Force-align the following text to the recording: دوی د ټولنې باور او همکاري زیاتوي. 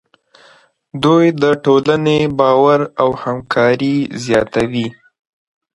دوی 1.03 1.25
د 1.41 1.43
ټولنې 1.63 2.19
باور 2.39 2.79
او 3.01 3.09
همکاري 3.23 3.97
زیاتوي. 4.25 4.87